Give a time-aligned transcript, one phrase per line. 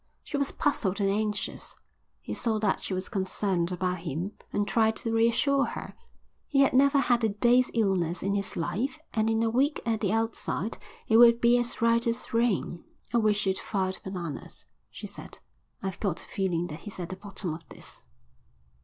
[0.23, 1.75] She was puzzled and anxious.
[2.21, 5.93] He saw that she was concerned about him and tried to reassure her.
[6.47, 9.99] He had never had a day's illness in his life and in a week at
[10.01, 12.83] the outside he would be as right as rain.
[13.13, 15.37] "I wish you'd fired Bananas," she said.
[15.83, 18.01] "I've got a feeling that he's at the bottom of this."